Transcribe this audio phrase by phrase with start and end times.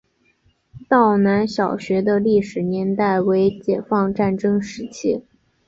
[0.89, 5.23] 道南小学的历史年代为解放战争时期。